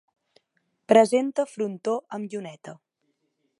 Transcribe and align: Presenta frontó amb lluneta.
Presenta 0.93 1.45
frontó 1.51 1.95
amb 2.19 2.33
lluneta. 2.35 2.77